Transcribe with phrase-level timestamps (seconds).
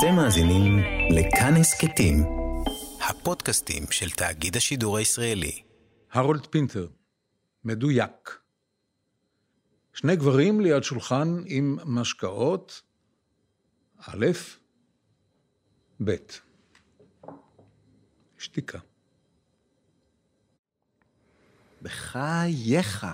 [0.00, 0.78] אתם מאזינים
[1.10, 2.24] לכאן הסכתים,
[3.08, 5.62] הפודקאסטים של תאגיד השידור הישראלי.
[6.12, 6.86] הרולד פינטר,
[7.64, 8.38] מדויק.
[9.92, 12.82] שני גברים ליד שולחן עם משקאות,
[13.98, 14.26] א',
[16.04, 16.16] ב'.
[18.38, 18.78] שתיקה.
[21.82, 23.06] בחייך.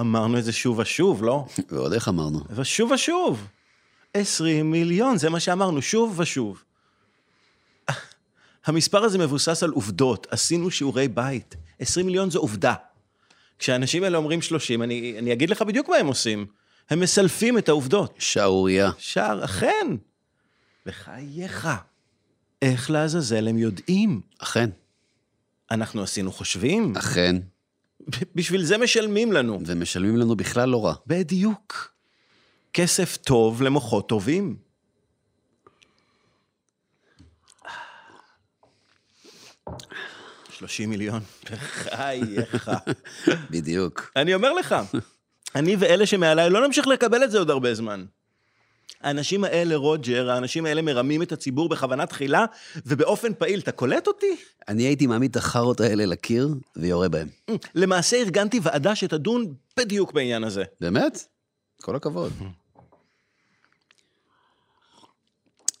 [0.00, 1.46] אמרנו את זה שוב ושוב, לא?
[1.68, 2.40] ועוד איך אמרנו.
[2.50, 3.48] ושוב ושוב.
[4.14, 6.64] 20 מיליון, זה מה שאמרנו, שוב ושוב.
[8.66, 11.56] המספר הזה מבוסס על עובדות, עשינו שיעורי בית.
[11.80, 12.74] 20 מיליון זו עובדה.
[13.58, 16.46] כשהאנשים האלה אומרים 30, אני, אני אגיד לך בדיוק מה הם עושים.
[16.90, 18.14] הם מסלפים את העובדות.
[18.18, 18.90] שערורייה.
[18.98, 19.86] שער, אכן.
[20.86, 21.68] בחייך.
[22.62, 24.20] איך לעזאזל הם יודעים?
[24.38, 24.70] אכן,
[25.70, 27.36] אנחנו עשינו חושבים, אכן,
[28.34, 29.60] בשביל זה משלמים לנו.
[29.66, 30.94] ומשלמים לנו בכלל לא רע.
[31.06, 31.93] בדיוק.
[32.74, 34.56] כסף טוב למוחות טובים.
[40.50, 42.70] שלושים מיליון, בחייך.
[43.50, 44.12] בדיוק.
[44.16, 44.74] אני אומר לך,
[45.54, 48.04] אני ואלה שמעליי לא נמשיך לקבל את זה עוד הרבה זמן.
[49.00, 52.44] האנשים האלה, רוג'ר, האנשים האלה מרמים את הציבור בכוונה תחילה
[52.86, 53.60] ובאופן פעיל.
[53.60, 54.36] אתה קולט אותי?
[54.68, 57.28] אני הייתי מעמיד את החארות האלה לקיר ויורה בהם.
[57.74, 60.64] למעשה ארגנתי ועדה שתדון בדיוק בעניין הזה.
[60.80, 61.24] באמת?
[61.82, 62.32] כל הכבוד.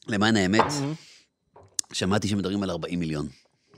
[0.06, 0.72] למען האמת,
[1.92, 3.28] שמעתי שמדברים על 40 מיליון.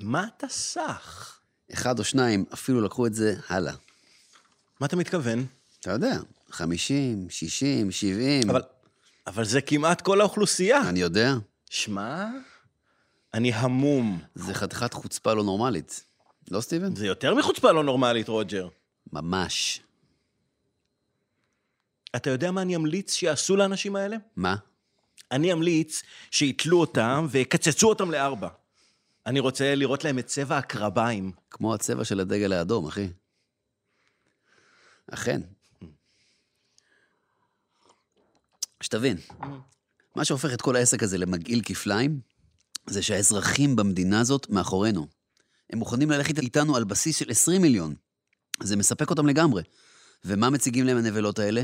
[0.00, 1.40] מה אתה סח?
[1.72, 3.74] אחד או שניים אפילו לקחו את זה הלאה.
[4.80, 5.46] מה אתה מתכוון?
[5.80, 6.18] אתה יודע,
[6.50, 8.50] 50, 60, 70.
[8.50, 8.62] אבל,
[9.26, 10.88] אבל זה כמעט כל האוכלוסייה.
[10.88, 11.34] אני יודע,
[11.70, 12.26] שמע,
[13.34, 14.20] אני המום.
[14.34, 16.04] זה חתיכת חוצפה לא נורמלית.
[16.50, 16.96] לא, סטיבן?
[16.96, 18.68] זה יותר מחוצפה לא נורמלית, רוג'ר.
[19.12, 19.80] ממש.
[22.16, 24.16] אתה יודע מה אני אמליץ שיעשו לאנשים האלה?
[24.36, 24.56] מה?
[25.32, 28.48] אני אמליץ שיתלו אותם ויקצצו אותם לארבע.
[29.26, 31.32] אני רוצה לראות להם את צבע הקרביים.
[31.50, 33.08] כמו הצבע של הדגל האדום, אחי.
[35.10, 35.40] אכן.
[38.80, 39.16] שתבין,
[40.16, 42.20] מה שהופך את כל העסק הזה למגעיל כפליים,
[42.86, 45.06] זה שהאזרחים במדינה הזאת מאחורינו.
[45.70, 47.94] הם מוכנים ללכת איתנו על בסיס של 20 מיליון.
[48.62, 49.62] זה מספק אותם לגמרי.
[50.24, 51.62] ומה מציגים להם הנבלות האלה?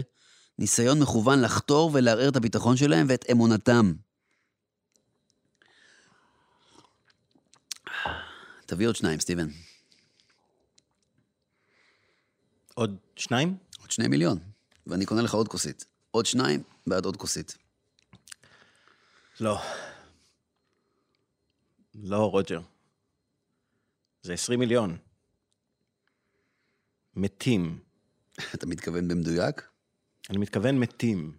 [0.58, 3.92] ניסיון מכוון לחתור ולערער את הביטחון שלהם ואת אמונתם.
[8.66, 9.48] תביא עוד שניים, סטיבן.
[12.74, 13.56] עוד שניים?
[13.80, 14.38] עוד שני מיליון.
[14.86, 15.84] ואני קונה לך עוד כוסית.
[16.10, 17.58] עוד שניים בעד עוד כוסית.
[19.40, 19.58] לא.
[21.94, 22.60] לא, רוג'ר.
[24.22, 24.96] זה 20 מיליון.
[27.16, 27.78] מתים.
[28.54, 29.71] אתה מתכוון במדויק?
[30.32, 31.36] אני מתכוון מתים.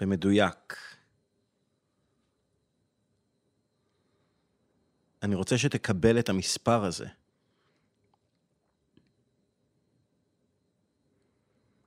[0.00, 0.76] במדויק.
[5.22, 7.06] אני רוצה שתקבל את המספר הזה.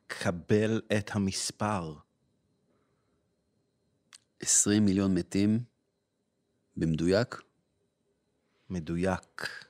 [0.08, 1.96] קבל את המספר.
[4.40, 5.64] 20 מיליון מתים
[6.78, 7.42] במדויק?
[8.70, 9.66] מדויק.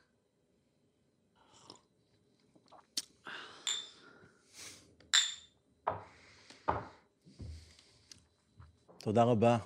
[9.02, 9.58] תודה רבה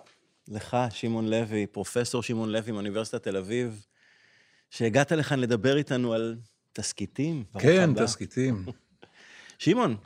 [0.48, 3.86] לך, שמעון לוי, פרופסור שמעון לוי מאוניברסיטת תל אביב,
[4.70, 6.38] שהגעת לכאן לדבר איתנו על
[6.74, 7.44] תסכיתים.
[7.60, 8.06] כן, הבא.
[8.06, 8.66] תסכיתים.
[9.60, 9.98] שמעון,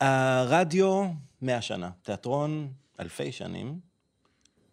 [0.00, 1.04] הרדיו
[1.42, 3.80] 100 שנה, תיאטרון אלפי שנים,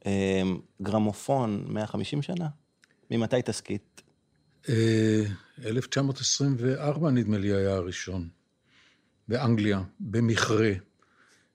[0.06, 2.48] אמ, גרמופון 150 שנה.
[3.12, 4.02] ממתי תסכית?
[4.70, 5.24] אה,
[5.66, 8.30] 1924 נדמה לי היה הראשון,
[9.28, 10.72] באנגליה, במכרה,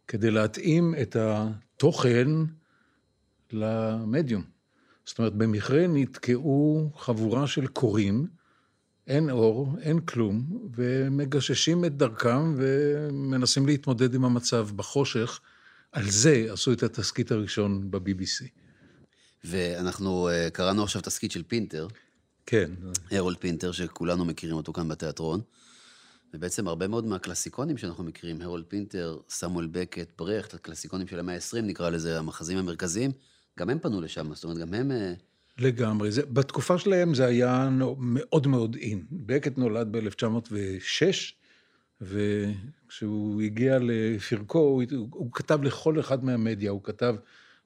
[0.08, 1.16] כדי להתאים את
[1.82, 2.28] התוכן
[3.52, 4.42] למדיום.
[5.06, 8.26] זאת אומרת, במכרה נתקעו חבורה של כורים,
[9.06, 15.40] אין אור, אין כלום, ומגששים את דרכם ומנסים להתמודד עם המצב בחושך.
[15.92, 18.46] על זה עשו את התסכית הראשון ב-BBC.
[19.44, 21.88] ואנחנו אה, קראנו עכשיו תסכית של פינטר,
[22.46, 22.70] כן,
[23.10, 25.40] הרולד פינטר, שכולנו מכירים אותו כאן בתיאטרון.
[26.34, 31.60] ובעצם הרבה מאוד מהקלאסיקונים שאנחנו מכירים, הרולד פינטר, סמואל בקט, ברכט, הקלאסיקונים של המאה ה-20
[31.62, 33.10] נקרא לזה, המחזים המרכזיים,
[33.58, 34.90] גם הם פנו לשם, זאת אומרת, גם הם...
[34.90, 35.12] אה,
[35.58, 36.10] לגמרי.
[36.10, 37.68] זה, בתקופה שלהם זה היה
[37.98, 39.04] מאוד מאוד אין.
[39.10, 41.32] בקט נולד ב-1906,
[42.00, 47.14] וכשהוא הגיע לפרקו, הוא, הוא כתב לכל אחד מהמדיה, הוא כתב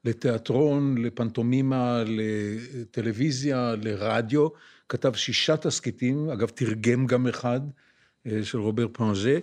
[0.04, 4.48] לתיאטרון, לפנטומימה, לטלוויזיה, לרדיו,
[4.88, 7.60] כתב שישה תסכיתים, אגב, תרגם גם אחד
[8.42, 9.38] של רובר פנז'ה,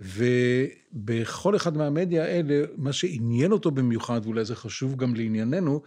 [0.00, 5.82] ובכל אחד מהמדיה האלה, מה שעניין אותו במיוחד, ואולי זה חשוב גם לענייננו,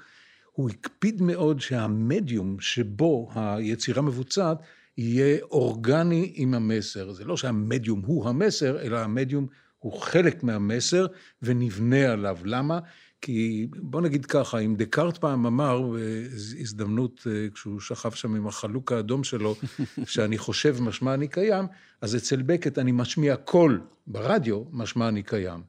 [0.51, 4.57] הוא הקפיד מאוד שהמדיום שבו היצירה מבוצעת,
[4.97, 7.11] יהיה אורגני עם המסר.
[7.11, 9.47] זה לא שהמדיום הוא המסר, אלא המדיום
[9.79, 11.05] הוא חלק מהמסר
[11.41, 12.37] ונבנה עליו.
[12.43, 12.79] למה?
[13.21, 18.91] כי בוא נגיד ככה, אם דקארט פעם אמר, בהזדמנות, אה, כשהוא שכב שם עם החלוק
[18.91, 19.55] האדום שלו,
[20.05, 21.65] שאני חושב משמע אני קיים,
[22.01, 25.61] אז אצל בקט אני משמיע קול ברדיו, משמע אני קיים.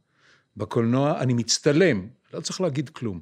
[0.56, 3.20] בקולנוע אני מצטלם, לא צריך להגיד כלום.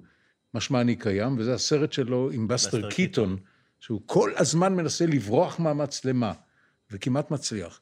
[0.54, 3.36] משמע אני קיים, וזה הסרט שלו עם בסטר קיטון,
[3.80, 6.32] שהוא כל הזמן מנסה לברוח מהמצלמה,
[6.90, 7.80] וכמעט מצליח.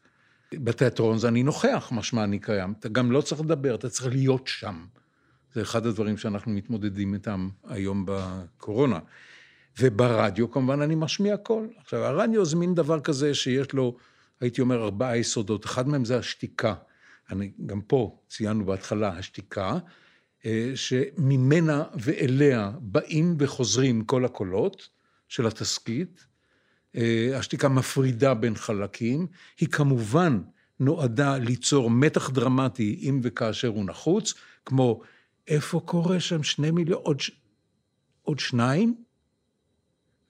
[0.55, 2.75] בתיאטרון זה אני נוכח, משמע אני קיים.
[2.81, 4.85] אתה גם לא צריך לדבר, אתה צריך להיות שם.
[5.55, 8.99] זה אחד הדברים שאנחנו מתמודדים איתם היום בקורונה.
[9.81, 11.69] וברדיו כמובן אני משמיע קול.
[11.77, 13.97] עכשיו, הרדיו זה מין דבר כזה שיש לו,
[14.41, 15.65] הייתי אומר, ארבעה יסודות.
[15.65, 16.75] אחד מהם זה השתיקה.
[17.31, 19.79] אני, גם פה ציינו בהתחלה, השתיקה,
[20.47, 24.89] אה, שממנה ואליה באים וחוזרים כל הקולות
[25.29, 26.27] של התסכית.
[26.97, 29.27] אה, השתיקה מפרידה בין חלקים.
[29.61, 30.41] היא כמובן
[30.81, 34.35] נועדה ליצור מתח דרמטי אם וכאשר הוא נחוץ,
[34.65, 35.01] כמו
[35.49, 37.21] איפה קורה שם שני מיליון, עוד,
[38.23, 38.95] עוד שניים?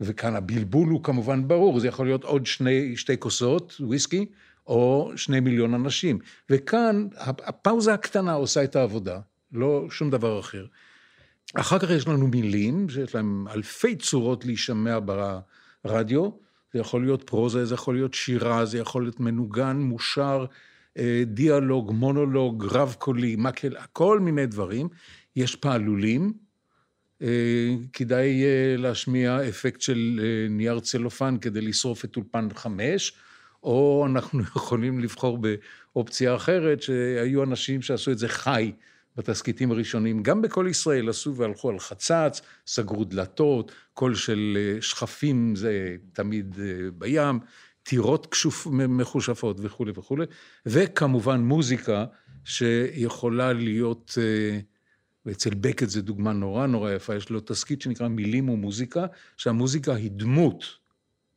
[0.00, 4.26] וכאן הבלבול הוא כמובן ברור, זה יכול להיות עוד שני, שתי כוסות וויסקי,
[4.66, 6.18] או שני מיליון אנשים.
[6.50, 9.20] וכאן הפאוזה הקטנה עושה את העבודה,
[9.52, 10.66] לא שום דבר אחר.
[11.54, 14.98] אחר כך יש לנו מילים, שיש להם אלפי צורות להישמע
[15.84, 16.30] ברדיו,
[16.72, 20.44] זה יכול להיות פרוזה, זה יכול להיות שירה, זה יכול להיות מנוגן, מושר,
[21.26, 24.88] דיאלוג, מונולוג, רב קולי, מקל, כל מיני דברים.
[25.36, 26.32] יש פעלולים,
[27.22, 33.12] אה, כדאי אה, להשמיע אפקט של נייר צלופן כדי לשרוף את אולפן חמש,
[33.62, 38.72] או אנחנו יכולים לבחור באופציה אחרת, שהיו אנשים שעשו את זה חי
[39.16, 40.22] בתסכיתים הראשונים.
[40.22, 46.58] גם בכל ישראל עשו והלכו על חצץ, סגרו דלתות, קול של שכפים זה תמיד
[46.98, 47.40] בים.
[47.88, 50.26] טירות כשוף, מחושפות וכולי וכולי,
[50.66, 52.04] וכמובן מוזיקה
[52.44, 54.60] שיכולה להיות, אה,
[55.26, 59.06] ואצל בקט זו דוגמה נורא נורא יפה, יש לו תסכית שנקרא מילים ומוזיקה,
[59.36, 60.64] שהמוזיקה היא דמות,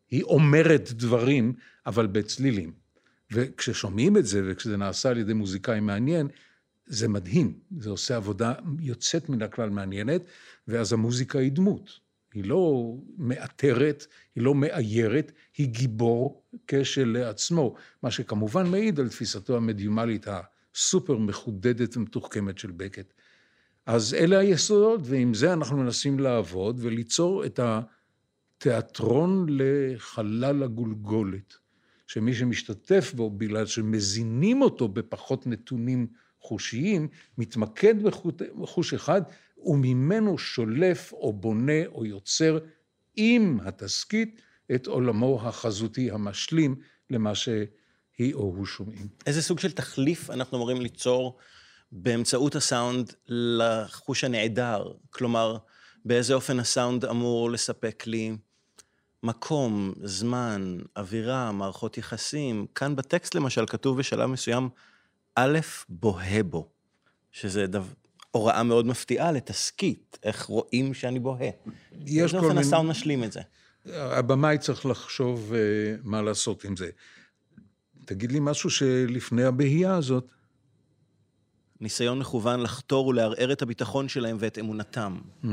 [0.09, 1.53] היא אומרת דברים,
[1.85, 2.71] אבל בצלילים.
[3.31, 6.27] וכששומעים את זה, וכשזה נעשה על ידי מוזיקאי מעניין,
[6.85, 10.21] זה מדהים, זה עושה עבודה יוצאת מן הכלל מעניינת,
[10.67, 11.99] ואז המוזיקה היא דמות.
[12.33, 14.05] היא לא מאתרת,
[14.35, 22.57] היא לא מאיירת, היא גיבור כשלעצמו, מה שכמובן מעיד על תפיסתו המדיומלית הסופר מחודדת ומתוחכמת
[22.57, 23.13] של בקט.
[23.85, 27.59] אז אלה היסודות, ועם זה אנחנו מנסים לעבוד וליצור את
[28.57, 31.53] התיאטרון לחלל הגולגולת,
[32.07, 36.07] שמי שמשתתף בו, בגלל שמזינים אותו בפחות נתונים
[36.41, 37.07] חושיים,
[37.37, 37.95] מתמקד
[38.59, 39.21] בחוש אחד
[39.65, 42.57] וממנו שולף או בונה או יוצר
[43.15, 44.41] עם התסכית
[44.75, 46.75] את עולמו החזותי המשלים
[47.09, 49.07] למה שהיא או הוא שומעים.
[49.25, 51.37] איזה סוג של תחליף אנחנו אמורים ליצור
[51.91, 54.91] באמצעות הסאונד לחוש הנעדר?
[55.09, 55.57] כלומר,
[56.05, 58.35] באיזה אופן הסאונד אמור לספק לי
[59.23, 62.65] מקום, זמן, אווירה, מערכות יחסים.
[62.75, 64.69] כאן בטקסט למשל כתוב בשלב מסוים,
[65.35, 65.59] א',
[65.89, 66.69] בוהה בו,
[67.31, 67.85] שזה דבר...
[68.31, 71.49] הוראה מאוד מפתיעה לתסכית, איך רואים שאני בוהה.
[71.49, 71.57] יש כל
[71.97, 72.21] מיני...
[72.21, 73.41] באיזה אופן הסאונד משלים את זה?
[73.85, 75.55] הבמאי צריך לחשוב uh,
[76.03, 76.89] מה לעשות עם זה.
[78.05, 80.27] תגיד לי משהו שלפני הבהייה הזאת.
[81.81, 85.19] ניסיון מכוון לחתור ולערער את הביטחון שלהם ואת אמונתם.
[85.43, 85.47] Mm.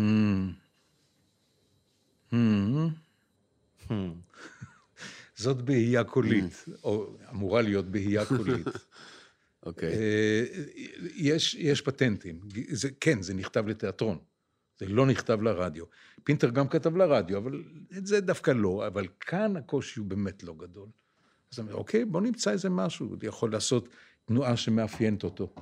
[2.33, 2.37] Mm.
[3.89, 3.93] Mm.
[5.37, 8.67] זאת בהייה קולית, או אמורה להיות בהייה קולית.
[9.67, 9.93] אוקיי.
[9.93, 10.45] אה,
[11.15, 12.41] יש, יש פטנטים.
[12.69, 14.19] זה, כן, זה נכתב לתיאטרון.
[14.79, 15.85] זה לא נכתב לרדיו.
[16.25, 17.65] פינטר גם כתב לרדיו, אבל
[17.99, 20.89] את זה דווקא לא, אבל כאן הקושי הוא באמת לא גדול.
[21.53, 23.07] אז אני אומר, אוקיי, בוא נמצא איזה משהו.
[23.07, 23.89] הוא יכול לעשות
[24.25, 25.55] תנועה שמאפיינת אותו.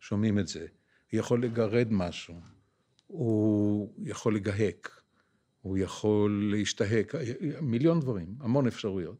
[0.00, 0.66] שומעים את זה.
[1.12, 2.34] הוא יכול לגרד משהו.
[3.06, 5.00] הוא יכול לגהק.
[5.60, 7.14] הוא יכול להשתהק.
[7.60, 9.16] מיליון דברים, המון אפשרויות.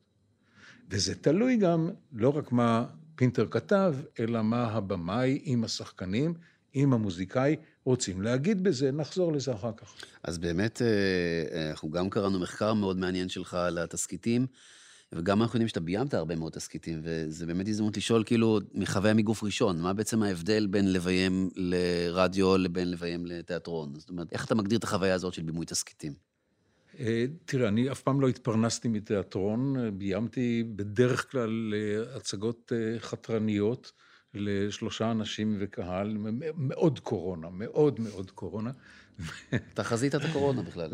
[0.91, 2.87] וזה תלוי גם לא רק מה
[3.17, 6.35] פינטר כתב, אלא מה הבמאי עם השחקנים,
[6.73, 9.95] עם המוזיקאי, רוצים להגיד בזה, נחזור לזה אחר כך.
[10.23, 14.47] אז באמת, אה, אנחנו גם קראנו מחקר מאוד מעניין שלך על התסכיתים,
[15.13, 19.43] וגם אנחנו יודעים שאתה ביימת הרבה מאוד תסכיתים, וזה באמת הזדמנות לשאול, כאילו, מחוויה מגוף
[19.43, 23.93] ראשון, מה בעצם ההבדל בין לביים לרדיו לבין לביים לתיאטרון?
[23.99, 26.34] זאת אומרת, איך אתה מגדיר את החוויה הזאת של בימוי תסכיתים?
[27.01, 33.93] אה, תראה, אני אף פעם לא התפרנסתי מתיאטרון, ביימתי בדרך כלל אה, הצגות אה, חתרניות
[34.35, 36.17] לשלושה אנשים וקהל,
[36.57, 38.71] מאוד קורונה, מאוד מאוד קורונה.
[39.55, 40.91] אתה חזית את הקורונה בכלל.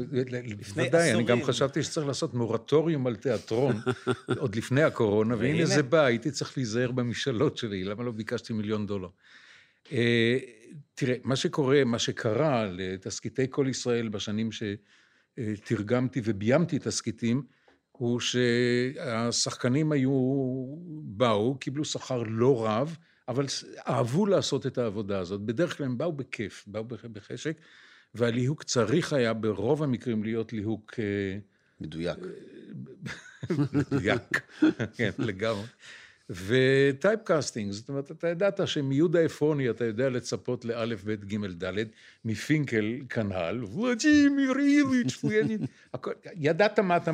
[0.75, 3.77] בוודאי, אני גם חשבתי שצריך לעשות מורטוריום על תיאטרון,
[4.39, 8.87] עוד לפני הקורונה, והנה זה בא, הייתי צריך להיזהר במשאלות שלי, למה לא ביקשתי מיליון
[8.87, 9.09] דולר?
[10.95, 14.63] תראה, מה שקורה, מה שקרה לתסקיטי כל ישראל בשנים ש...
[15.65, 17.43] תרגמתי וביימתי תסכיתים,
[17.93, 20.11] הוא שהשחקנים היו,
[21.03, 22.97] באו, קיבלו שכר לא רב,
[23.29, 23.47] אבל
[23.89, 25.41] אהבו לעשות את העבודה הזאת.
[25.41, 27.57] בדרך כלל הם באו בכיף, באו בחשק,
[28.15, 30.95] והליהוק צריך היה ברוב המקרים להיות ליהוק...
[30.99, 31.39] אה,
[31.81, 32.19] מדויק.
[33.73, 34.23] מדויק,
[34.97, 35.65] כן, לגמרי.
[36.31, 41.89] ו typecasting, זאת אומרת, אתה ידעת שמיהודה עפרוני אתה יודע לצפות לאלף, בית, גימל, דלת,
[42.25, 45.23] מפינקל כנ"ל, ולדימיר איליץ',
[46.35, 47.11] ידעת מה אתה,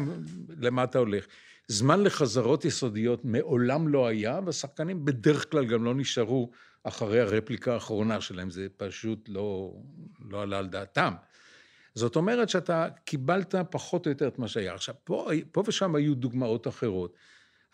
[0.61, 1.27] למה אתה הולך.
[1.69, 6.51] זמן לחזרות יסודיות מעולם לא היה, והשחקנים בדרך כלל גם לא נשארו
[6.83, 9.75] אחרי הרפליקה האחרונה שלהם, זה פשוט לא,
[10.31, 11.15] לא עלה על דעתם.
[11.95, 14.75] זאת אומרת שאתה קיבלת פחות או יותר את מה שהיה.
[14.75, 17.15] עכשיו, פה, פה ושם היו דוגמאות אחרות.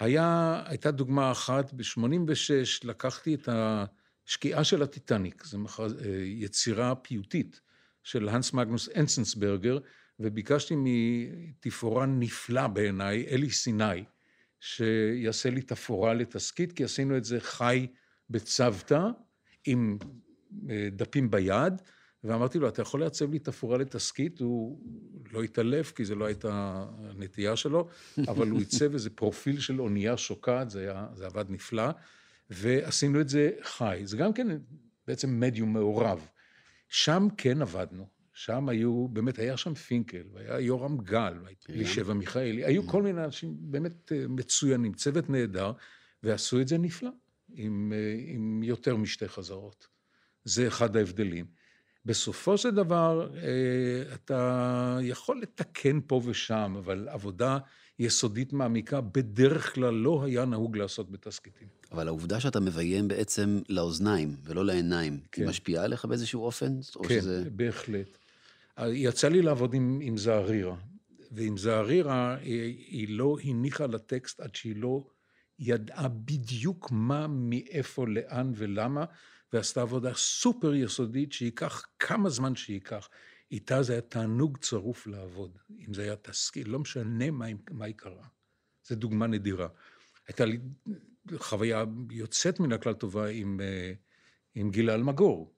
[0.03, 5.59] היה, הייתה דוגמה אחת, ב-86' לקחתי את השקיעה של הטיטניק, זו.
[5.81, 5.87] אה,
[6.25, 7.61] יצירה פיוטית
[8.03, 9.79] של הנס מגנוס אנסנסברגר,
[10.21, 14.05] וביקשתי מתפאורן נפלא בעיניי, אלי סיני,
[14.61, 17.87] שיעשה לי תפאורה לתסכית, כי עשינו את זה חי
[18.31, 19.07] בצוותא,
[19.67, 19.99] עם
[20.71, 21.83] אה, דפים ביד,
[22.25, 24.41] ואמרתי לו, אתה יכול לעצב לי תפאורה לתסכית?
[24.41, 24.81] הוא
[25.33, 27.89] לא התעלף, כי זו לא הייתה הנטייה שלו,
[28.29, 31.91] אבל הוא עיצב איזה פרופיל של אונייה שוקעת, זה, היה, זה עבד נפלא,
[32.51, 34.01] ועשינו את זה חי.
[34.05, 34.49] זה גם כן
[35.07, 36.27] בעצם מדיום מעורב.
[36.89, 38.09] שם כן עבדנו.
[38.35, 41.35] שם היו, באמת, היה שם פינקל, והיה יורם גל,
[41.69, 45.73] ואלישבע מיכאלי, היו כל מיני אנשים באמת אה, מצוינים, צוות נהדר,
[46.23, 47.11] ועשו את זה נפלא,
[47.55, 49.87] עם, אה, עם יותר משתי חזרות.
[50.45, 51.47] זה אחד ההבדלים.
[52.05, 57.59] בסופו של דבר, אה, אתה יכול לתקן פה ושם, אבל עבודה
[57.99, 61.69] יסודית מעמיקה בדרך כלל לא היה נהוג לעשות בתסקיטים.
[61.93, 65.43] אבל העובדה שאתה מביים בעצם לאוזניים ולא לעיניים, כן.
[65.43, 66.73] היא משפיעה עליך באיזשהו אופן?
[67.09, 67.45] כן, שזה...
[67.51, 68.19] בהחלט.
[68.87, 70.77] יצא לי לעבוד עם, עם זערירה,
[71.33, 75.05] ועם זערירה היא, היא לא הניחה לטקסט עד שהיא לא
[75.59, 79.05] ידעה בדיוק מה, מאיפה, לאן ולמה,
[79.53, 83.09] ועשתה עבודה סופר יסודית שייקח כמה זמן שייקח.
[83.51, 87.95] איתה זה היה תענוג צרוף לעבוד, אם זה היה תסקיר, לא משנה מה, מה היא
[87.95, 88.27] קרה.
[88.85, 89.69] זו דוגמה נדירה.
[90.29, 90.59] הייתה לי
[91.37, 93.93] חוויה יוצאת מן הכלל טובה עם, אה,
[94.55, 95.55] עם גילה אלמגור,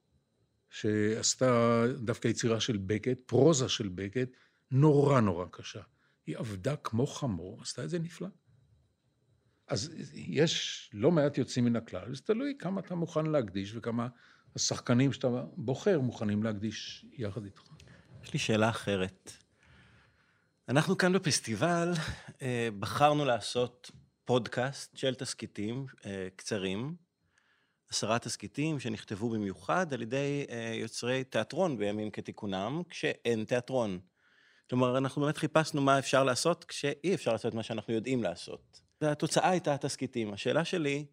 [0.70, 4.28] שעשתה דווקא יצירה של בקט, פרוזה של בקט,
[4.70, 5.82] נורא נורא קשה.
[6.26, 8.28] היא עבדה כמו חמור, עשתה את זה נפלא.
[9.68, 14.08] אז יש לא מעט יוצאים מן הכלל, זה תלוי כמה אתה מוכן להקדיש וכמה
[14.56, 17.62] השחקנים שאתה בוחר מוכנים להקדיש יחד איתך.
[18.24, 19.32] יש לי שאלה אחרת.
[20.68, 21.92] אנחנו כאן בפסטיבל
[22.42, 23.90] אה, בחרנו לעשות
[24.24, 26.94] פודקאסט של תסכיתים אה, קצרים,
[27.90, 34.00] עשרה תסכיתים שנכתבו במיוחד על ידי אה, יוצרי תיאטרון בימים כתיקונם, כשאין תיאטרון.
[34.70, 38.83] כלומר, אנחנו באמת חיפשנו מה אפשר לעשות כשאי אפשר לעשות מה שאנחנו יודעים לעשות.
[39.00, 40.32] והתוצאה הייתה התסכיתים.
[40.32, 41.06] השאלה שלי,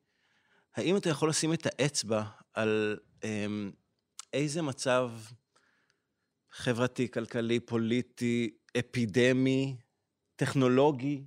[0.76, 2.24] האם אתה יכול לשים את האצבע
[2.54, 3.72] על אמ,
[4.34, 5.12] איזה מצב
[6.52, 9.76] חברתי, כלכלי, פוליטי, אפידמי,
[10.36, 11.24] טכנולוגי,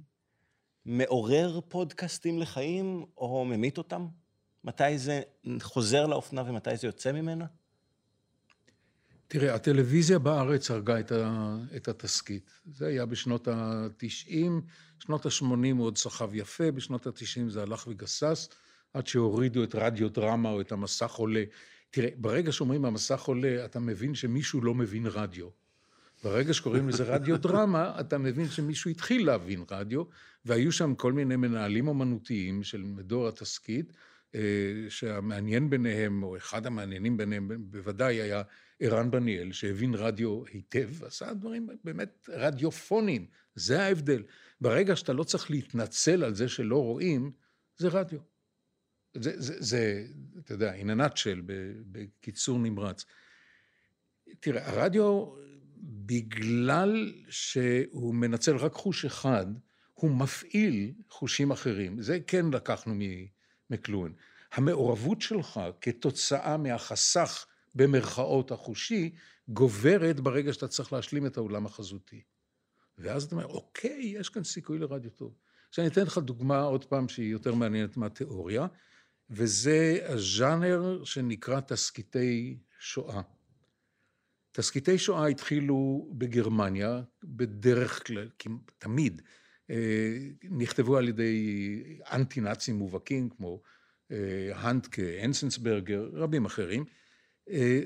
[0.85, 4.07] מעורר פודקאסטים לחיים או ממית אותם?
[4.65, 5.23] מתי זה
[5.61, 7.47] חוזר לאופנה ומתי זה יוצא ממנה?
[9.29, 11.01] תראה, הטלוויזיה בארץ הרגה
[11.77, 12.51] את, התסכית.
[12.65, 14.51] זה היה בשנות ה-90,
[15.07, 15.47] שנות ה-80
[15.77, 18.49] הוא עוד סחב יפה, בשנות ה-90 זה הלך וגסס,
[18.95, 21.45] עד שהורידו את רדיו דרמה או את המסך עולה.
[21.91, 25.49] תראה, ברגע שאומרים המסך עולה, אתה מבין שמישהו לא מבין רדיו.
[26.25, 30.03] ברגע שקוראים לזה רדיו דרמה, אתה מבין שמישהו התחיל להבין רדיו,
[30.45, 33.93] והיו שם כל מיני מנהלים אומנותיים של מדור התסכית,
[34.35, 34.41] אה,
[34.89, 38.43] שהמעניין ביניהם, או אחד המעניינים ביניהם, בוודאי היה
[38.81, 44.23] ערן בניאל, שהבין רדיו היטב, עשה דברים באמת רדיופונים, זה ההבדל.
[44.65, 47.33] ברגע שאתה לא צריך להתנצל על זה שלא רואים,
[47.77, 48.19] זה רדיו.
[49.15, 50.07] זה, זה, זה
[50.39, 51.41] אתה יודע, in a nutshell,
[51.93, 53.05] בקיצור נמרץ.
[54.41, 55.27] תראה, הרדיו,
[56.07, 59.47] בגלל שהוא מנצל רק חוש אחד,
[59.95, 62.03] הוא מפעיל חושים אחרים.
[62.03, 62.95] זה כן לקחנו
[63.71, 64.13] מקלואן.
[64.53, 69.15] המעורבות שלך כתוצאה מהחסך במרכאות החושי,
[69.49, 72.23] גוברת ברגע שאתה צריך להשלים את העולם החזותי.
[72.99, 75.35] ואז אתה אומר, אוקיי, יש כאן סיכוי לרדיו טוב.
[75.69, 78.67] עכשיו אני אתן לך דוגמה, עוד פעם, שהיא יותר מעניינת מהתיאוריה,
[79.31, 83.21] וזה הז'אנר שנקרא תסקיטי שואה.
[84.53, 88.29] תסקיטי שואה התחילו בגרמניה, בדרך כלל,
[88.79, 89.23] תמיד,
[89.71, 90.17] אה,
[90.51, 93.63] נכתבו על ידי אנטי נאצים מובהקים, כמו
[94.11, 96.85] אה, הנטקה, אנסנסברגר, רבים אחרים,
[97.51, 97.81] אה,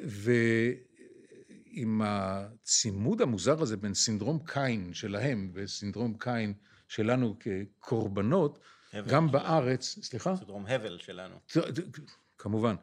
[1.72, 6.54] ועם הצימוד המוזר הזה בין סינדרום קיין שלהם וסינדרום קיין
[6.88, 8.58] שלנו כקורבנות,
[9.06, 10.36] גם בארץ, סליחה?
[10.36, 11.36] סינדרום הבל שלנו.
[12.38, 12.74] כמובן.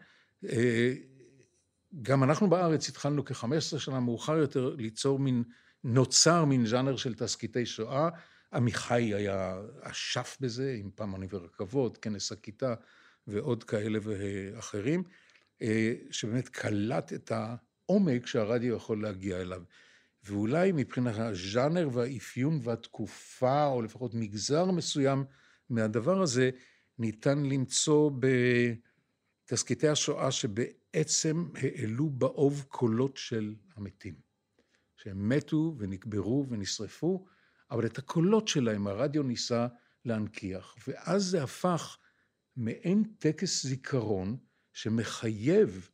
[2.02, 5.44] גם אנחנו בארץ התחלנו כ-15 שנה מאוחר יותר ליצור מין,
[5.84, 8.10] נוצר מין ז'אנר של תסקיטי שואה.
[8.54, 12.74] עמיחי היה אשף בזה, עם פעמונים ורכבות, כנס הכיתה
[13.28, 15.04] ועוד כאלה ואחרים,
[15.62, 17.32] אה, שבאמת קלט את
[17.90, 19.64] העומק שהרדיו יכול להגיע אליו.
[20.24, 25.26] ואולי מבחינת הז'אנר והאפיון והתקופה, או לפחות מגזר מסוים
[25.70, 26.50] מהדבר הזה,
[27.00, 28.12] ניתן למצוא
[29.46, 34.16] בתסקיטי השואה שבעצם העלו באוב קולות של המתים.
[34.96, 37.26] שהם מתו ונקברו ונשרפו,
[37.72, 39.68] אבל את הקולות שלהם הרדיו ניסה
[40.06, 40.76] להנכיח.
[40.88, 41.98] ואז זה הפך
[42.56, 44.38] מעין טקס זיכרון
[44.74, 45.90] שמחייב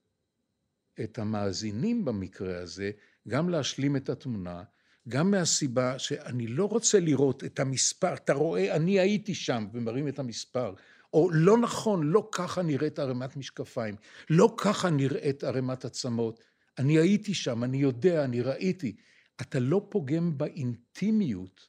[1.04, 2.92] את המאזינים במקרה הזה
[3.28, 4.64] גם להשלים את התמונה,
[5.10, 10.20] גם מהסיבה שאני לא רוצה לראות את המספר, אתה רואה, אני הייתי שם, ומראים את
[10.20, 10.74] המספר,
[11.14, 13.96] או לא נכון, לא ככה נראית ערימת משקפיים,
[14.30, 16.40] לא ככה נראית ערימת עצמות,
[16.78, 18.96] אני הייתי שם, אני יודע, אני ראיתי.
[19.42, 21.68] אתה לא פוגם באינטימיות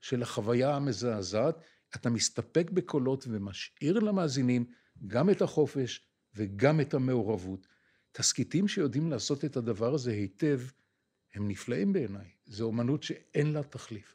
[0.00, 1.56] של החוויה המזעזעת,
[1.96, 4.64] אתה מסתפק בקולות ומשאיר למאזינים
[5.06, 7.66] גם את החופש וגם את המעורבות.
[8.12, 10.60] תסכיתים שיודעים לעשות את הדבר הזה היטב,
[11.34, 12.26] הם נפלאים בעיניי.
[12.46, 14.14] זו אומנות שאין לה תחליף.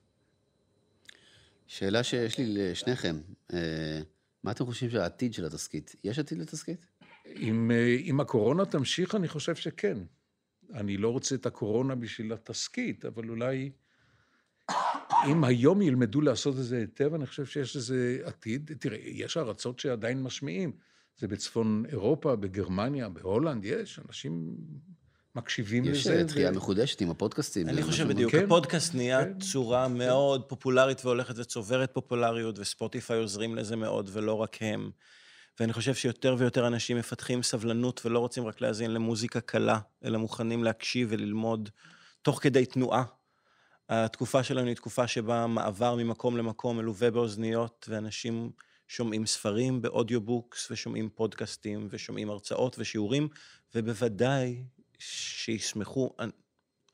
[1.68, 3.16] שאלה שיש לי לשניכם,
[3.54, 4.02] אה,
[4.44, 5.96] מה אתם חושבים שהעתיד של התסכית?
[6.04, 6.86] יש עתיד לתסכית?
[7.26, 9.98] אם, אה, אם הקורונה תמשיך, אני חושב שכן.
[10.74, 13.72] אני לא רוצה את הקורונה בשביל התסכית, אבל אולי
[15.28, 18.72] אם היום ילמדו לעשות את זה היטב, אני חושב שיש לזה עתיד.
[18.80, 20.72] תראה, יש ארצות שעדיין משמיעים.
[21.18, 24.58] זה בצפון אירופה, בגרמניה, בהולנד, יש אנשים
[25.36, 26.16] מקשיבים יש לזה.
[26.16, 26.54] יש תחייה ו...
[26.54, 27.70] מחודשת עם הפודקאסטים.
[27.70, 29.98] אני חושב בדיוק, כן, הפודקאסט נהיה כן, צורה כן.
[29.98, 34.92] מאוד פופולרית והולכת וצוברת פופולריות, וספוטיפיי עוזרים לזה מאוד, ולא רק הם.
[35.60, 40.64] ואני חושב שיותר ויותר אנשים מפתחים סבלנות ולא רוצים רק להאזין למוזיקה קלה, אלא מוכנים
[40.64, 41.70] להקשיב וללמוד
[42.22, 43.04] תוך כדי תנועה.
[43.90, 48.52] התקופה שלנו היא תקופה שבה מעבר ממקום למקום מלווה באוזניות, ואנשים
[48.88, 53.28] שומעים ספרים באודיובוקס, ושומעים פודקאסטים, ושומעים הרצאות ושיעורים,
[53.76, 54.64] ובוודאי
[55.00, 56.32] שישמחו, אני,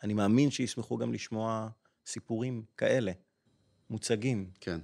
[0.04, 1.70] אני מאמין שישמחו גם לשמוע
[2.06, 3.12] סיפורים כאלה,
[3.90, 4.50] מוצגים.
[4.62, 4.80] כן.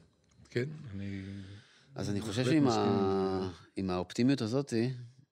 [0.50, 1.22] כן, אני...
[1.96, 2.68] אז אני חושב שעם
[3.90, 3.94] ה...
[3.96, 4.74] האופטימיות הזאת,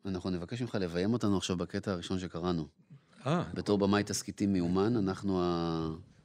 [0.05, 2.67] אנחנו נבקש ממך לביים אותנו עכשיו בקטע הראשון שקראנו.
[3.25, 3.43] אה.
[3.53, 5.41] בתור במאי תסכיתים מיומן, אנחנו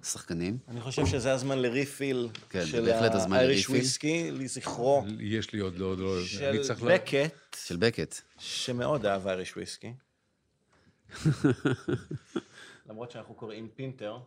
[0.02, 0.58] השחקנים.
[0.68, 2.88] אני חושב שזה הזמן ל refill כן, של
[3.32, 5.04] ה Irish whiskey, לזכרו.
[5.20, 6.24] יש לי עוד לא, עוד לא.
[6.24, 7.56] של בקט.
[7.66, 8.20] של בקט.
[8.38, 9.92] שמאוד אהב Irish whiskey.
[12.88, 14.18] למרות שאנחנו קוראים פינטר.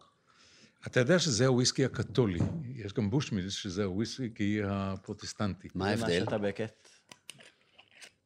[0.87, 2.39] אתה יודע שזה הוויסקי הקתולי.
[2.75, 5.67] יש גם בושמילס שזה הוויסקי הפרוטסטנטי.
[5.75, 6.19] מה ההבדל?
[6.19, 6.87] מה שאתה בקט?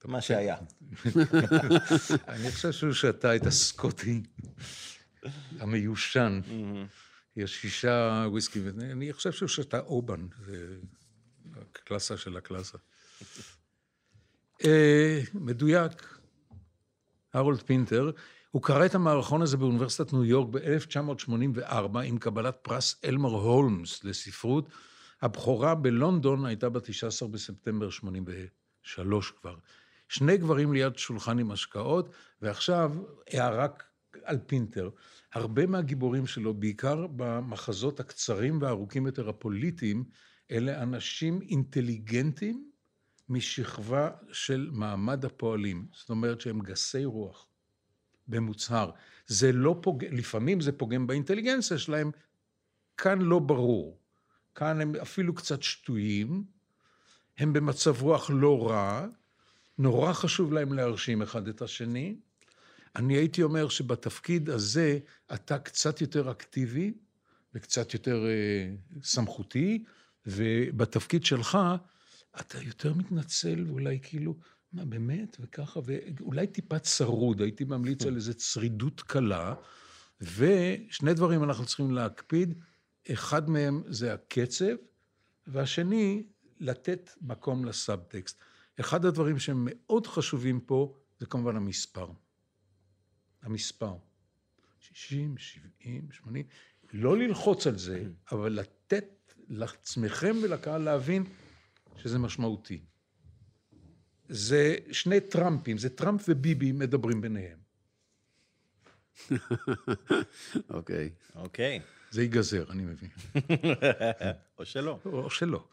[0.05, 0.55] מה שהיה.
[2.27, 4.21] אני חושב שהוא שתה את הסקוטי
[5.59, 6.41] המיושן.
[7.39, 10.75] יש שישה וויסקי, ואני חושב שהוא שתה אובן, זה
[11.55, 12.77] הקלאסה של הקלאסה.
[14.65, 16.19] אה, מדויק,
[17.33, 18.11] הרולד פינטר,
[18.51, 24.69] הוא קרא את המערכון הזה באוניברסיטת ניו יורק ב-1984 עם קבלת פרס אלמר הולמס לספרות.
[25.21, 29.55] הבכורה בלונדון הייתה ב-19 בספטמבר 83 כבר.
[30.09, 32.09] שני גברים ליד שולחן עם השקעות,
[32.41, 32.91] ועכשיו
[33.29, 33.67] הערה
[34.23, 34.89] על פינטר.
[35.33, 40.03] הרבה מהגיבורים שלו, בעיקר במחזות הקצרים והארוכים יותר הפוליטיים,
[40.51, 42.69] אלה אנשים אינטליגנטים
[43.29, 45.87] משכבה של מעמד הפועלים.
[45.93, 47.47] זאת אומרת שהם גסי רוח,
[48.27, 48.91] במוצהר.
[49.27, 52.11] זה לא פוגם, לפעמים זה פוגם באינטליגנציה שלהם,
[52.97, 53.99] כאן לא ברור.
[54.55, 56.43] כאן הם אפילו קצת שטויים,
[57.37, 59.07] הם במצב רוח לא רע,
[59.77, 62.19] נורא חשוב להם להרשים אחד את השני.
[62.95, 64.99] אני הייתי אומר שבתפקיד הזה
[65.33, 66.93] אתה קצת יותר אקטיבי
[67.53, 69.83] וקצת יותר אה, סמכותי,
[70.25, 71.57] ובתפקיד שלך
[72.39, 74.35] אתה יותר מתנצל ואולי כאילו,
[74.73, 75.79] מה באמת, וככה,
[76.19, 79.53] ואולי טיפה צרוד, הייתי ממליץ על איזו צרידות קלה,
[80.21, 82.53] ושני דברים אנחנו צריכים להקפיד,
[83.11, 84.75] אחד מהם זה הקצב,
[85.47, 86.23] והשני,
[86.59, 88.39] לתת מקום לסאבטקסט.
[88.79, 92.07] אחד הדברים שהם מאוד חשובים פה, זה כמובן המספר.
[93.41, 93.93] המספר.
[94.79, 96.45] 60, 70, 80,
[96.93, 101.23] לא ללחוץ על זה, אבל לתת לעצמכם ולקהל להבין
[101.97, 102.81] שזה משמעותי.
[104.29, 107.59] זה שני טראמפים, זה טראמפ וביבי מדברים ביניהם.
[110.69, 111.09] אוקיי.
[111.35, 111.79] אוקיי.
[112.11, 113.09] זה ייגזר, אני מבין.
[114.57, 114.99] או שלא.
[115.05, 115.67] או שלא.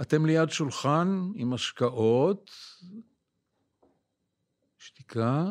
[0.00, 2.50] אתם ליד שולחן עם השקעות,
[4.88, 5.44] שתיקה,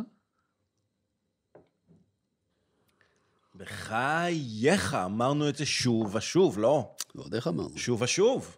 [3.55, 6.95] בחייך, אמרנו את זה שוב ושוב, לא?
[7.15, 7.77] ועוד איך אמרנו?
[7.77, 8.57] שוב ושוב.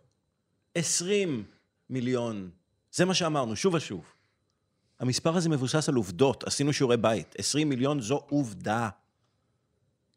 [0.76, 1.44] 20
[1.89, 2.50] מיליון.
[2.92, 4.13] זה מה שאמרנו, שוב ושוב.
[5.00, 7.36] המספר הזה מבוסס על עובדות, עשינו שיעורי בית.
[7.38, 8.89] 20 מיליון זו עובדה.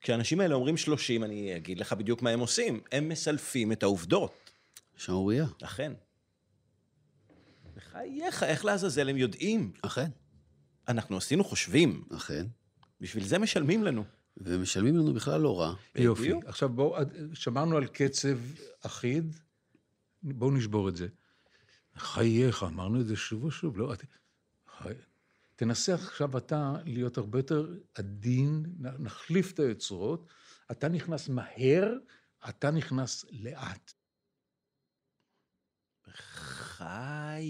[0.01, 2.81] כשהאנשים האלה אומרים 30, אני אגיד לך בדיוק מה הם עושים.
[2.93, 4.51] הם מסלפים את העובדות.
[4.97, 5.47] שערורייה.
[5.63, 5.93] אכן.
[7.77, 9.73] בחייך, איך לעזאזל הם יודעים?
[9.83, 10.11] אכן,
[10.89, 12.47] אנחנו עשינו חושבים, אכן.
[13.01, 14.05] בשביל זה משלמים לנו.
[14.37, 15.75] ומשלמים לנו בכלל לא רע.
[15.95, 16.23] יופי.
[16.23, 16.45] בדיוק.
[16.45, 17.03] עכשיו בואו,
[17.35, 18.39] שמרנו על קצב
[18.81, 19.37] אחיד,
[20.23, 21.09] בואו נשבור את זה.
[21.97, 24.05] חייך, אמרנו את זה שוב ושוב, לא, את...
[24.79, 24.93] חי...
[25.57, 30.29] תנסה עכשיו אתה להיות הרבה יותר עדין, נחליף את היוצרות,
[30.71, 31.93] אתה נכנס מהר,
[32.49, 33.93] אתה נכנס לאט.
[36.07, 37.41] בחייך.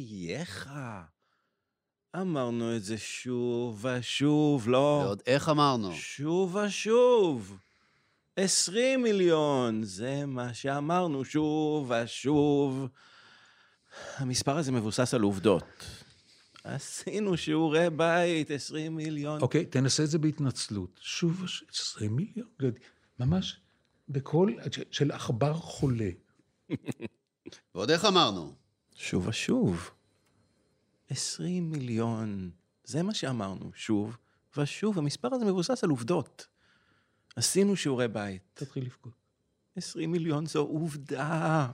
[2.20, 5.02] אמרנו את זה שוב ושוב, לא?
[5.04, 5.92] ועוד איך אמרנו?
[5.92, 7.58] שוב ושוב.
[8.36, 12.88] 20 מיליון, זה מה שאמרנו שוב ושוב.
[14.16, 15.86] המספר הזה מבוסס על עובדות.
[16.64, 19.40] עשינו שיעורי בית, 20 מיליון.
[19.40, 21.00] אוקיי, תנסה את זה בהתנצלות.
[21.02, 22.48] שוב ושוב, 20 מיליון,
[23.18, 23.60] ממש
[24.08, 24.56] בקול
[24.90, 26.10] של עכבר חולה.
[27.74, 28.54] ועוד איך אמרנו?
[28.94, 29.90] שוב ושוב.
[31.12, 32.50] 20 מיליון,
[32.84, 34.16] זה מה שאמרנו, שוב
[34.56, 34.98] ושוב.
[34.98, 36.46] המספר הזה מבוסס על עובדות.
[37.36, 38.42] עשינו שיעורי בית.
[38.54, 39.12] תתחיל לבכות.
[39.76, 41.68] 20 מיליון זו עובדה.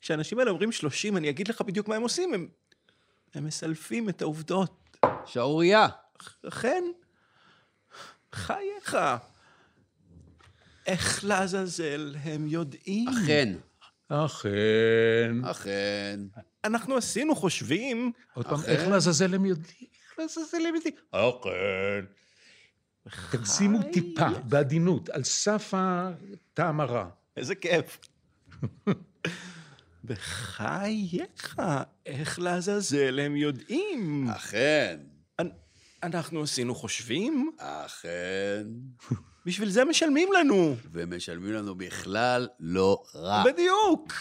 [0.00, 2.48] כשאנשים האלה אומרים 30, אני אגיד לך בדיוק מה הם עושים, הם,
[3.34, 4.96] הם מסלפים את העובדות.
[5.26, 5.88] שערורייה.
[6.48, 6.84] אכן,
[8.32, 8.96] חייך.
[10.86, 13.08] איך לעזאזל הם יודעים?
[13.08, 13.56] אכן.
[14.08, 15.44] אכן.
[15.44, 16.20] אכן.
[16.64, 18.12] אנחנו עשינו חושבים.
[18.34, 18.60] עוד פעם.
[18.66, 19.88] איך לעזאזל הם יודעים?
[20.08, 20.94] איך לעזאזל הם יודעים?
[21.10, 22.04] אכן.
[23.30, 27.08] תגזימו טיפה, בעדינות, על סף הטעם הרע.
[27.36, 27.98] איזה כיף.
[30.04, 31.56] בחייך,
[32.06, 34.28] איך לעזאזל הם יודעים?
[34.30, 35.00] אכן.
[35.40, 35.48] אנ-
[36.02, 37.50] אנחנו עשינו חושבים?
[37.58, 38.66] אכן.
[39.46, 40.76] בשביל זה משלמים לנו.
[40.92, 43.44] ומשלמים לנו בכלל לא רע.
[43.44, 44.12] בדיוק.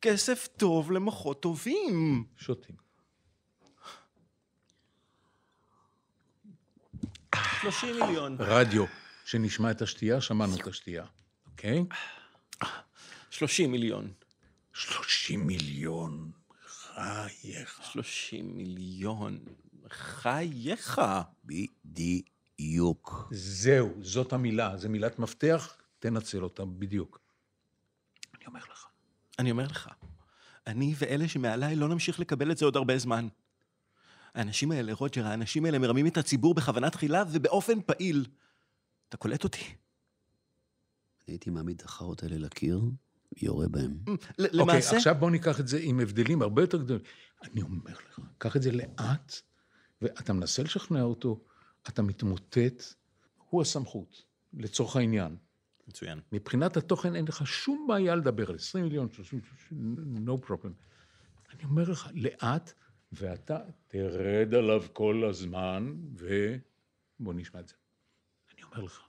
[0.00, 2.24] כסף טוב למוחות טובים.
[2.36, 2.76] שותים.
[7.60, 8.36] 30 מיליון.
[8.40, 8.84] רדיו,
[9.24, 11.04] שנשמע את השתייה, שמענו את השתייה,
[11.46, 11.84] אוקיי?
[13.30, 14.12] 30 מיליון.
[14.72, 16.30] 30 מיליון,
[16.66, 17.80] חייך.
[17.92, 19.38] 30 מיליון.
[19.90, 21.00] חייך.
[21.44, 23.28] בדיוק.
[23.30, 27.20] זהו, זאת המילה, זו מילת מפתח, תנצל אותה בדיוק.
[28.34, 28.75] אני אומר לך.
[29.38, 29.88] אני אומר לך,
[30.66, 33.28] אני ואלה שמעליי לא נמשיך לקבל את זה עוד הרבה זמן.
[34.34, 38.26] האנשים האלה, רוג'ר, האנשים האלה מרמים את הציבור בכוונה תחילה ובאופן פעיל.
[39.08, 39.62] אתה קולט אותי?
[39.64, 39.74] אני
[41.34, 42.80] הייתי מעמיד את החארות האלה לקיר,
[43.42, 43.98] יורה בהם.
[44.06, 44.96] ל- אוקיי, למעשה...
[44.96, 47.02] עכשיו בוא ניקח את זה עם הבדלים הרבה יותר גדולים.
[47.42, 49.34] אני אומר לך, קח את זה לאט,
[50.02, 51.44] ואתה מנסה לשכנע אותו,
[51.88, 52.82] אתה מתמוטט,
[53.50, 54.22] הוא הסמכות,
[54.54, 55.36] לצורך העניין.
[55.88, 56.20] מצוין.
[56.32, 59.96] מבחינת התוכן אין לך שום בעיה לדבר על 20 מיליון, 30, 30,
[60.26, 60.72] no problem.
[61.54, 62.72] אני אומר לך, לאט,
[63.12, 67.74] ואתה תרד עליו כל הזמן, ובוא נשמע את זה.
[68.54, 69.00] אני אומר לך.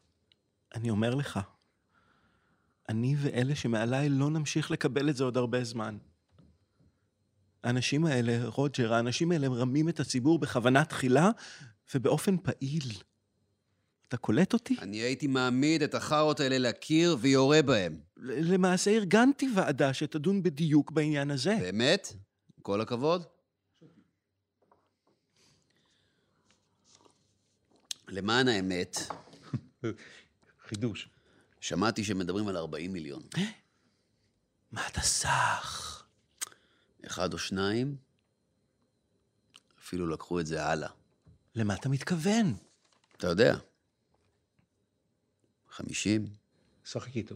[0.75, 1.39] אני אומר לך,
[2.89, 5.97] אני ואלה שמעליי לא נמשיך לקבל את זה עוד הרבה זמן.
[7.63, 11.29] האנשים האלה, רוג'ר, האנשים האלה מרמים את הציבור בכוונה תחילה
[11.95, 12.91] ובאופן פעיל.
[14.07, 14.75] אתה קולט אותי?
[14.81, 17.99] אני הייתי מעמיד את החארות האלה לקיר ויורה בהם.
[18.17, 21.57] למעשה ארגנתי ועדה שתדון בדיוק בעניין הזה.
[21.61, 22.13] באמת?
[22.61, 23.25] כל הכבוד.
[28.07, 28.97] למען האמת,
[30.67, 31.09] חידוש.
[31.61, 33.23] שמעתי שמדברים על 40 מיליון.
[34.71, 36.03] מה אתה סח?
[37.05, 37.95] אחד או שניים,
[39.79, 40.89] אפילו לקחו את זה הלאה.
[41.55, 42.55] למה אתה מתכוון?
[43.17, 43.57] אתה יודע,
[45.77, 46.25] 50,
[46.85, 47.35] שחק איתו.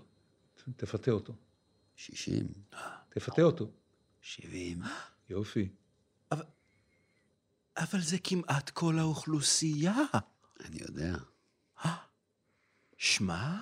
[0.76, 1.34] תפתה אותו.
[1.96, 2.48] 60,
[3.10, 3.72] תפתה אותו.
[4.22, 4.82] 70.
[5.30, 5.70] יופי.
[7.78, 9.96] אבל זה כמעט כל האוכלוסייה.
[10.60, 11.18] אני יודע.
[12.98, 13.58] שמע,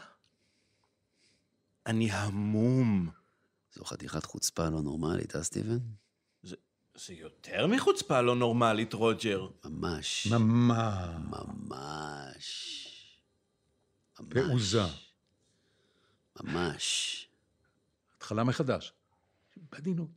[1.86, 3.10] אני המום.
[3.74, 5.78] זו חתיכת חוצפה לא נורמלית, אה, סטיבן?
[6.44, 6.56] זה,
[6.96, 9.48] זה יותר מחוצפה לא נורמלית, רוג'ר.
[9.66, 10.28] ממש.
[10.32, 11.16] ממש.
[11.30, 12.89] ממש.
[14.20, 14.76] ממש.
[16.44, 17.28] ממש.
[18.18, 18.94] התחלה מחדש.
[19.72, 20.10] בעדינות.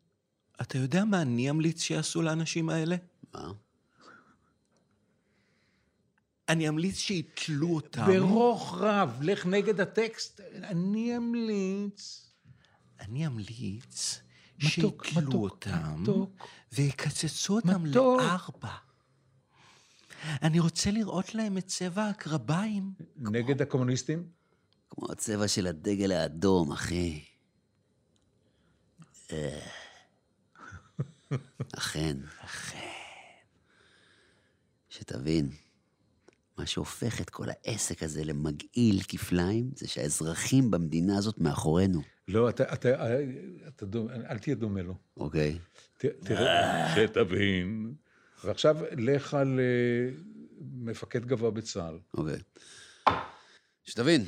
[0.61, 2.97] אתה יודע מה אני אמליץ שיעשו לאנשים האלה?
[3.35, 3.53] מה?
[6.49, 8.07] אני אמליץ שיתלו אותם.
[8.07, 10.41] ברוך רב, לך נגד הטקסט.
[10.55, 12.31] אני אמליץ.
[13.01, 14.21] אני אמליץ
[14.59, 16.49] מתוק, שיתלו מתוק, אותם מתוק.
[16.73, 18.21] ויקצצו אותם מתוק.
[18.21, 18.77] לארבע.
[20.43, 22.93] אני רוצה לראות להם את צבע הקרביים.
[23.17, 24.29] נגד הקומוניסטים?
[24.91, 27.25] כמו הצבע של הדגל האדום, אחי.
[29.33, 29.61] אה.
[31.79, 32.17] אכן.
[32.45, 32.79] אכן.
[34.89, 35.51] שתבין,
[36.59, 42.73] מה שהופך את כל העסק הזה למגעיל כפליים, זה שהאזרחים במדינה הזאת מאחורינו, לא, אתה,
[42.73, 43.07] אתה,
[43.69, 44.95] אתה דומה, אל תהיה דומה לו.
[45.17, 45.59] אוקיי?
[45.99, 47.95] ת, תראה, שתבין.
[48.45, 50.15] ועכשיו לך על אה,
[50.61, 51.99] מפקד גבוה בצה"ל.
[52.15, 52.39] אוקיי.
[53.85, 54.25] שתבין,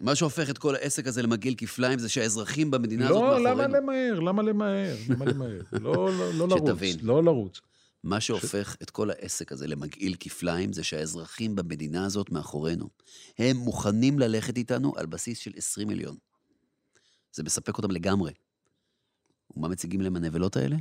[0.00, 3.48] מה שהופך את כל העסק הזה למגעיל כפליים זה שהאזרחים במדינה הזאת לא, מאחורינו.
[3.48, 4.20] למה למהר?
[4.20, 4.96] למה למהר?
[5.08, 5.60] למה למהר?
[5.84, 6.70] לא, לא, לא לרוץ.
[6.70, 6.96] שתבין.
[7.02, 7.60] לא לרוץ.
[8.04, 12.88] מה שהופך את כל העסק הזה למגעיל כפליים זה שהאזרחים במדינה הזאת מאחורינו.
[13.38, 16.16] הם מוכנים ללכת איתנו על בסיס של 20 מיליון.
[17.32, 18.32] זה מספק אותם לגמרי.
[19.56, 20.76] ומה מציגים להם הנבלות האלה?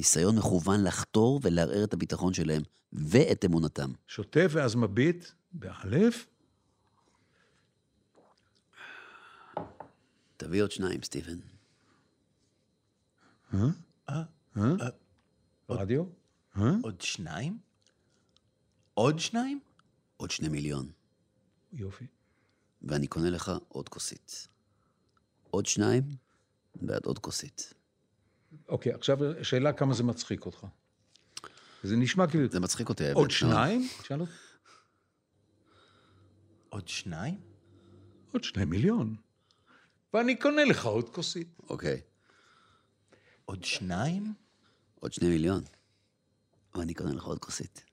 [0.00, 3.92] ניסיון מכוון לחתור ולערער את הביטחון שלהם ואת אמונתם.
[4.06, 6.26] שותה ואז מביט, באלף,
[10.36, 11.38] תביא עוד שניים, סטיבן.
[15.68, 16.04] רדיו?
[16.82, 17.58] עוד שניים?
[18.94, 19.60] עוד שניים?
[20.16, 20.90] עוד שני מיליון.
[21.72, 22.06] יופי.
[22.82, 24.48] ואני קונה לך עוד כוסית.
[25.50, 26.02] עוד שניים,
[26.82, 27.74] ועד עוד כוסית.
[28.68, 30.66] אוקיי, עכשיו שאלה כמה זה מצחיק אותך.
[31.82, 32.48] זה נשמע כאילו...
[32.48, 33.16] זה מצחיק אותי, האמת.
[33.16, 33.30] עוד.
[33.30, 33.88] שניים?
[34.04, 34.32] שאל אותי.
[36.68, 37.40] עוד שניים?
[38.32, 39.16] עוד שני מיליון.
[40.14, 41.60] ואני קונה לך עוד כוסית.
[41.70, 42.00] אוקיי.
[43.44, 44.32] עוד שניים?
[45.00, 45.62] עוד שני מיליון.
[46.74, 47.84] ואני קונה לך עוד כוסית.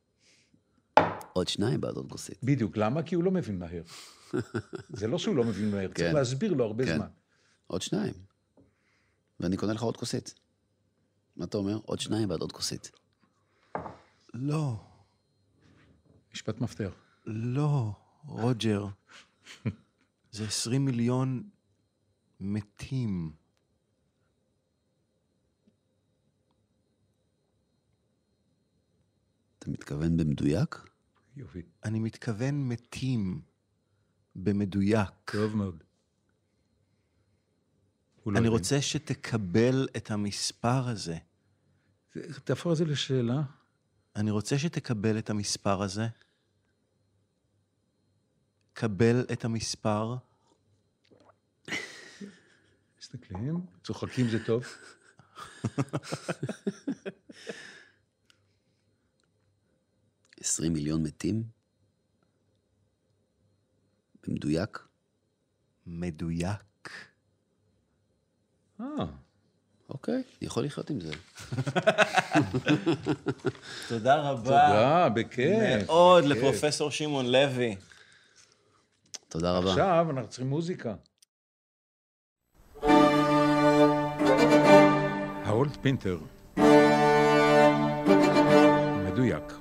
[1.33, 2.43] עוד שניים בעד עוד כוסית.
[2.43, 3.03] בדיוק, למה?
[3.03, 3.83] כי הוא לא מבין מהר.
[4.99, 6.15] זה לא שהוא לא מבין מהר, צריך כן.
[6.15, 6.95] להסביר לו הרבה כן.
[6.95, 7.07] זמן.
[7.67, 8.13] עוד שניים.
[9.39, 10.33] ואני קונה לך עוד כוסית.
[11.38, 11.80] מה אתה אומר?
[11.86, 12.91] עוד שניים בעד עוד כוסית.
[14.34, 14.84] לא,
[16.34, 16.91] משפט מפתח.
[17.26, 17.91] לא,
[18.26, 18.88] רוג'ר.
[20.32, 21.50] זה 20 מיליון
[22.39, 23.32] מתים.
[29.60, 30.76] אתה מתכוון במדויק?
[31.36, 31.62] יופי.
[31.84, 33.41] אני מתכוון מתים.
[34.36, 35.32] במדויק.
[35.32, 35.84] טוב מאוד.
[38.26, 38.47] לא אני.
[38.47, 41.17] רוצה שתקבל את המספר הזה.
[42.43, 43.41] תהפוך את זה לשאלה.
[44.15, 46.08] אני רוצה שתקבל את המספר הזה.
[48.73, 50.15] קבל את המספר.
[52.99, 54.65] מסתכלים, צוחקים זה טוב.
[60.39, 61.43] עשרים מיליון מתים?
[64.23, 64.88] במדויק?
[65.86, 66.89] מדויק.
[68.82, 68.86] אה,
[69.89, 71.12] אוקיי, אני יכול לחיות עם זה.
[73.89, 74.43] תודה רבה.
[74.43, 75.86] תודה, בכיף.
[75.86, 76.38] מאוד בכיף.
[76.38, 77.76] לפרופסור שמעון לוי.
[79.30, 79.69] תודה רבה.
[79.69, 80.93] עכשיו אנחנו צריכים מוזיקה.
[85.45, 86.17] האולט פינטר.
[89.06, 89.54] מדויק.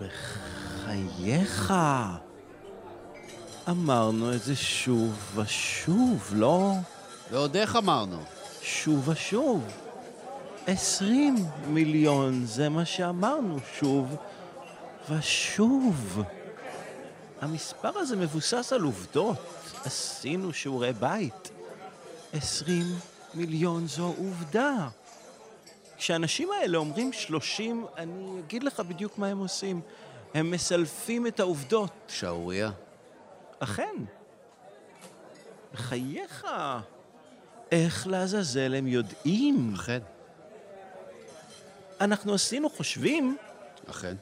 [0.00, 1.72] בחייך.
[3.68, 6.72] אמרנו את זה שוב ושוב, לא?
[7.30, 8.18] ועוד איך אמרנו?
[8.62, 9.64] שוב ושוב.
[10.66, 11.36] עשרים
[11.68, 14.16] מיליון, זה מה שאמרנו שוב
[15.10, 16.22] ושוב.
[17.40, 19.36] המספר הזה מבוסס על עובדות.
[19.84, 21.50] עשינו שיעורי בית.
[22.32, 22.86] עשרים
[23.34, 24.88] מיליון זו עובדה.
[25.96, 29.80] כשהאנשים האלה אומרים שלושים, אני אגיד לך בדיוק מה הם עושים.
[30.34, 31.90] הם מסלפים את העובדות.
[32.08, 32.70] שערורייה.
[33.58, 33.94] אכן.
[35.74, 36.46] בחייך.
[37.72, 39.74] איך לעזאזל הם יודעים?
[39.74, 40.00] אכן.
[42.00, 43.36] אנחנו עשינו חושבים,
[43.90, 44.14] אכן.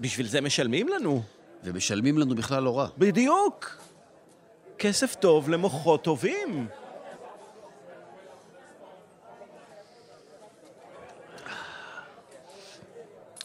[0.00, 1.22] בשביל זה משלמים לנו.
[1.64, 2.88] ומשלמים לנו בכלל לא רע.
[2.98, 3.78] בדיוק.
[4.78, 6.68] כסף טוב למוחות טובים.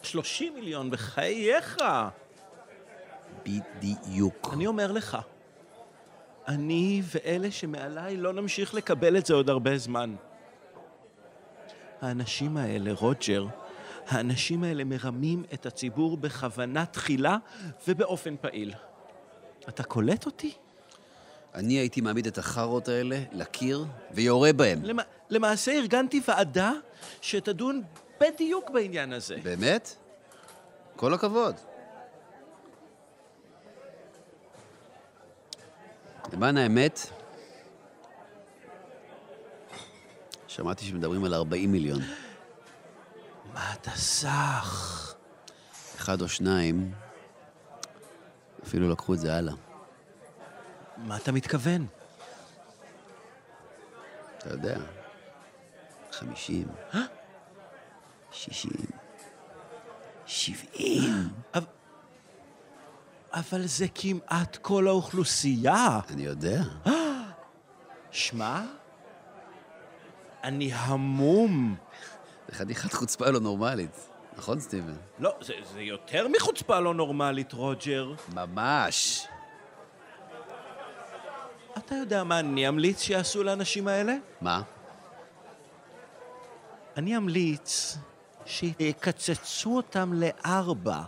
[0.02, 1.78] שלושים מיליון, בחייך.
[3.44, 4.50] בדיוק.
[4.52, 5.18] אני אומר לך,
[6.48, 10.14] אני ואלה שמעליי לא נמשיך לקבל את זה עוד הרבה זמן.
[12.00, 13.46] האנשים האלה, רוג'ר,
[14.06, 17.36] האנשים האלה מרמים את הציבור בכוונה תחילה
[17.88, 18.74] ובאופן פעיל.
[19.68, 20.52] אתה קולט אותי?
[21.54, 24.84] אני הייתי מעמיד את החארות האלה לקיר ויורה בהם.
[24.84, 24.98] למ...
[25.30, 26.72] למעשה ארגנתי ועדה
[27.20, 27.82] שתדון
[28.20, 29.36] בדיוק בעניין הזה.
[29.42, 29.94] באמת?
[30.96, 31.54] כל הכבוד.
[36.32, 37.00] למען האמת,
[40.48, 42.00] שמעתי שמדברים על 40 מיליון.
[43.54, 45.14] מה אתה סח?
[45.96, 46.92] אחד או שניים,
[48.62, 49.54] אפילו לקחו את זה הלאה.
[50.96, 51.86] מה אתה מתכוון?
[54.38, 54.78] אתה יודע,
[56.12, 56.68] 50,
[58.32, 58.72] 60,
[60.26, 61.28] 70.
[63.32, 63.66] אבל...
[63.66, 66.00] זה כמעט כל האוכלוסייה.
[66.10, 66.62] אני יודע.
[68.10, 68.60] שמע,
[70.44, 71.76] אני המום.
[72.48, 74.08] זה חתיכת חוצפה לא נורמלית.
[74.36, 74.96] נכון, סטיבן?
[75.18, 78.14] לא, זה, זה יותר מחוצפה לא נורמלית, רוג'ר.
[78.34, 79.26] ממש.
[81.78, 84.14] אתה יודע מה אני אמליץ שיעשו לאנשים האלה?
[84.40, 84.62] מה?
[86.96, 87.98] אני אמליץ
[88.46, 91.02] שיקצצו אותם לארבע.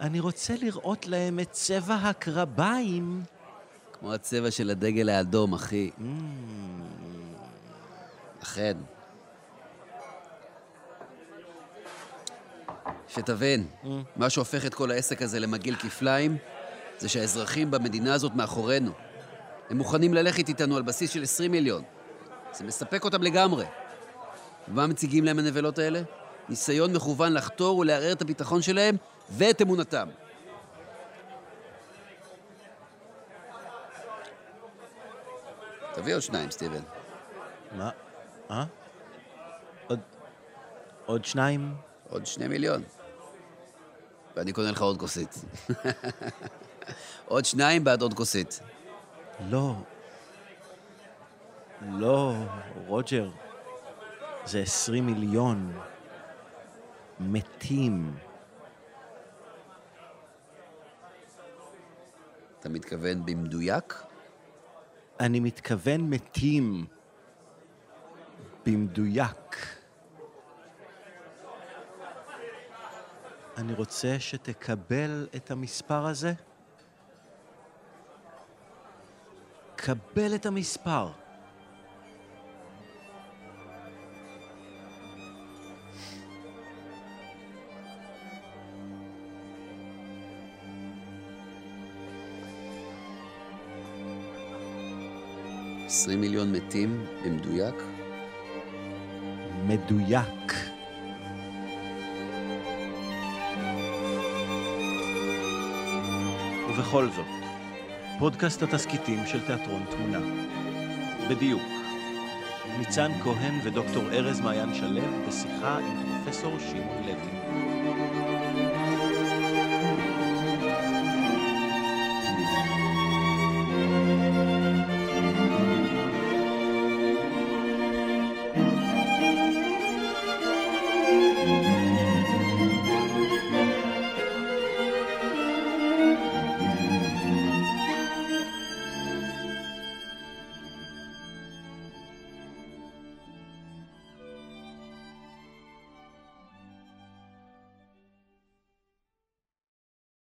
[0.00, 3.22] אני רוצה לראות להם את צבע הקרביים.
[3.92, 5.90] כמו הצבע של הדגל האדום, אחי.
[8.42, 8.76] אכן.
[13.08, 13.66] שתבין,
[14.16, 16.36] מה שהופך את כל העסק הזה למגעיל כפליים,
[16.98, 18.92] זה שהאזרחים במדינה הזאת מאחורינו.
[19.70, 21.82] הם מוכנים ללכת איתנו על בסיס של 20 מיליון.
[22.52, 23.64] זה מספק אותם לגמרי.
[24.68, 26.02] ומה מציגים להם הנבלות האלה?
[26.48, 28.96] ניסיון מכוון לחתור ולערער את הביטחון שלהם
[29.30, 30.08] ואת אמונתם.
[35.94, 36.80] תביא עוד שניים, סטיבן.
[37.72, 37.90] מה?
[38.50, 38.64] אה?
[39.86, 40.00] עוד...
[41.06, 41.74] עוד שניים?
[42.10, 42.82] עוד שני מיליון.
[44.36, 45.44] ואני קונה לך עוד כוסית.
[47.26, 48.60] עוד שניים בעד עוד כוסית.
[49.50, 49.74] לא.
[51.82, 52.34] לא,
[52.86, 53.30] רוג'ר.
[54.44, 55.78] זה עשרים מיליון.
[57.20, 58.16] מתים.
[62.68, 64.02] אתה מתכוון במדויק?
[65.20, 66.86] אני מתכוון מתים.
[68.66, 69.56] במדויק.
[73.56, 76.32] אני רוצה שתקבל את המספר הזה.
[79.76, 81.08] קבל את המספר.
[95.88, 97.74] עשרים מיליון מתים במדויק?
[99.66, 100.52] מדויק.
[106.68, 107.26] ובכל זאת,
[108.18, 110.20] פודקאסט התסכיתים של תיאטרון תמונה.
[111.30, 111.62] בדיוק.
[112.78, 117.87] ניצן כהן ודוקטור ארז מעיין שלו בשיחה עם פרופסור שמעון לוי.